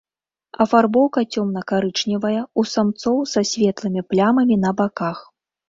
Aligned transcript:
Афарбоўка 0.63 1.23
цёмна-карычневая, 1.35 2.41
у 2.63 2.67
самцоў 2.73 3.21
са 3.35 3.41
светлымі 3.53 4.01
плямамі 4.09 4.61
на 4.67 4.77
баках. 4.85 5.25